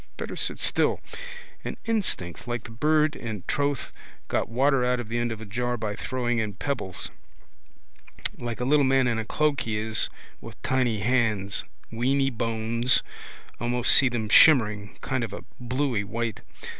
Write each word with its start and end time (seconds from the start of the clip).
Better 0.17 0.35
sit 0.35 0.57
still. 0.57 0.99
All 1.63 1.75
instinct 1.85 2.47
like 2.47 2.63
the 2.63 2.71
bird 2.71 3.15
in 3.15 3.43
drouth 3.45 3.91
got 4.29 4.49
water 4.49 4.83
out 4.83 4.99
of 4.99 5.09
the 5.09 5.19
end 5.19 5.31
of 5.31 5.39
a 5.39 5.45
jar 5.45 5.77
by 5.77 5.95
throwing 5.95 6.39
in 6.39 6.55
pebbles. 6.55 7.11
Like 8.35 8.59
a 8.59 8.65
little 8.65 8.83
man 8.83 9.05
in 9.05 9.19
a 9.19 9.25
cloak 9.25 9.61
he 9.61 9.77
is 9.77 10.09
with 10.41 10.59
tiny 10.63 11.01
hands. 11.01 11.65
Weeny 11.91 12.31
bones. 12.31 13.03
Almost 13.59 13.93
see 13.93 14.09
them 14.09 14.27
shimmering, 14.27 14.97
kind 15.01 15.23
of 15.23 15.33
a 15.33 15.43
bluey 15.59 16.03
white. 16.03 16.41